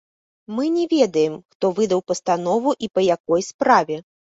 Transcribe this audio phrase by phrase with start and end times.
[0.59, 4.03] Мы не ведаем, хто выдаў пастанову і па якой справе.